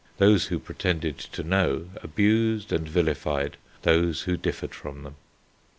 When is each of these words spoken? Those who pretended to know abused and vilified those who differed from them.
Those 0.17 0.47
who 0.47 0.57
pretended 0.57 1.19
to 1.19 1.43
know 1.43 1.89
abused 2.01 2.73
and 2.73 2.89
vilified 2.89 3.57
those 3.83 4.23
who 4.23 4.35
differed 4.35 4.73
from 4.73 5.03
them. 5.03 5.15